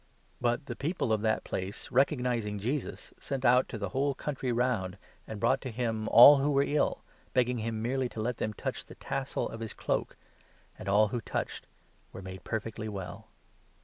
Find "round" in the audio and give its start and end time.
4.51-4.97